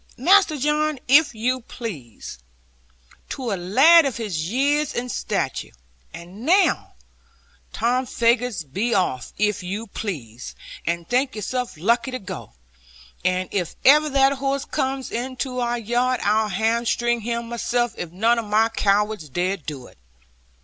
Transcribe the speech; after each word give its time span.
Master 0.17 0.57
John, 0.57 0.97
if 1.07 1.35
you 1.35 1.59
please, 1.61 2.39
to 3.29 3.51
a 3.51 3.53
lad 3.55 4.03
of 4.07 4.17
his 4.17 4.49
years 4.51 4.95
and 4.95 5.11
stature. 5.11 5.69
And 6.11 6.43
now, 6.43 6.93
Tom 7.71 8.07
Faggus, 8.07 8.63
be 8.63 8.95
off, 8.95 9.31
if 9.37 9.61
you 9.61 9.85
please, 9.85 10.55
and 10.87 11.07
think 11.07 11.35
yourself 11.35 11.77
lucky 11.77 12.09
to 12.09 12.17
go 12.17 12.53
so; 12.53 12.53
and 13.25 13.49
if 13.51 13.75
ever 13.85 14.09
that 14.09 14.33
horse 14.33 14.65
comes 14.65 15.11
into 15.11 15.59
our 15.59 15.77
yard, 15.77 16.19
I'll 16.23 16.49
hamstring 16.49 17.21
him 17.21 17.49
myself 17.49 17.93
if 17.95 18.11
none 18.11 18.39
of 18.39 18.45
my 18.45 18.69
cowards 18.69 19.29
dare 19.29 19.57
do 19.57 19.85
it.' 19.85 19.99